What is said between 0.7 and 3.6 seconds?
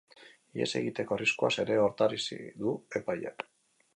egiteko arriskuaz ere ohartarazi du epaileak.